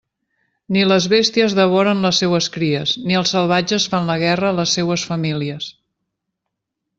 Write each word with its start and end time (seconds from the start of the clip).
Ni 0.75 0.85
les 0.91 1.05
bèsties 1.11 1.55
devoren 1.59 2.01
les 2.05 2.21
seues 2.23 2.47
cries, 2.55 2.93
ni 3.11 3.19
els 3.19 3.35
salvatges 3.35 3.85
fan 3.93 4.09
la 4.13 4.17
guerra 4.25 4.51
a 4.51 4.57
les 4.61 4.75
seues 4.79 5.05
famílies. 5.11 5.69